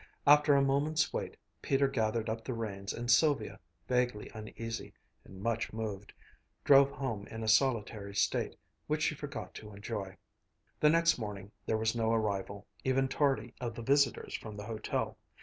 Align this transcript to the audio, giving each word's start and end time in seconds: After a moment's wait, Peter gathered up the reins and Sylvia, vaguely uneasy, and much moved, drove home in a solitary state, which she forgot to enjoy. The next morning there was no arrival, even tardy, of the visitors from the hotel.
After 0.25 0.55
a 0.55 0.63
moment's 0.63 1.13
wait, 1.13 1.37
Peter 1.61 1.87
gathered 1.87 2.27
up 2.27 2.43
the 2.43 2.55
reins 2.55 2.91
and 2.91 3.11
Sylvia, 3.11 3.59
vaguely 3.87 4.31
uneasy, 4.33 4.95
and 5.23 5.39
much 5.39 5.71
moved, 5.73 6.11
drove 6.63 6.89
home 6.89 7.27
in 7.27 7.43
a 7.43 7.47
solitary 7.47 8.15
state, 8.15 8.55
which 8.87 9.03
she 9.03 9.13
forgot 9.13 9.53
to 9.53 9.75
enjoy. 9.75 10.17
The 10.79 10.89
next 10.89 11.19
morning 11.19 11.51
there 11.67 11.77
was 11.77 11.95
no 11.95 12.11
arrival, 12.11 12.65
even 12.83 13.07
tardy, 13.09 13.53
of 13.61 13.75
the 13.75 13.83
visitors 13.83 14.33
from 14.35 14.57
the 14.57 14.65
hotel. 14.65 15.19